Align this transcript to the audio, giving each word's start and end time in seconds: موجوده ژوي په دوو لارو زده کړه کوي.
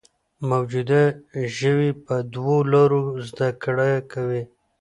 موجوده 0.49 1.01
ژوي 1.57 1.89
په 2.05 2.15
دوو 2.33 2.57
لارو 2.71 3.01
زده 3.29 3.49
کړه 3.63 3.89
کوي. 4.11 4.43